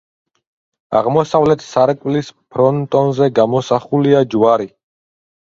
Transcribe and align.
აღმოსავლეთ 0.99 1.65
სარკმლის 1.67 2.31
ფრონტონზე 2.55 3.29
გამოსახულია 3.41 4.27
ჯვარი. 4.33 4.71